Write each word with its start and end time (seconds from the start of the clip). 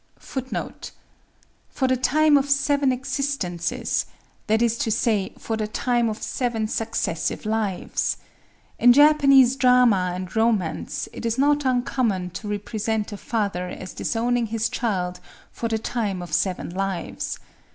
"For 0.17 0.49
the 1.87 1.95
time 1.95 2.35
of 2.35 2.49
seven 2.49 2.91
existences,"—that 2.91 4.59
is 4.59 4.75
to 4.79 4.89
say, 4.89 5.31
for 5.37 5.55
the 5.55 5.67
time 5.67 6.09
of 6.09 6.23
seven 6.23 6.67
successive 6.67 7.45
lives. 7.45 8.17
In 8.79 8.93
Japanese 8.93 9.55
drama 9.55 10.13
and 10.15 10.35
romance 10.35 11.07
it 11.13 11.23
is 11.23 11.37
not 11.37 11.65
uncommon 11.65 12.31
to 12.31 12.47
represent 12.47 13.11
a 13.11 13.17
father 13.17 13.67
as 13.69 13.93
disowning 13.93 14.47
his 14.47 14.69
child 14.69 15.19
"for 15.51 15.67
the 15.67 15.77
time 15.77 16.23
of 16.23 16.33
seven 16.33 16.71
lives." 16.71 17.37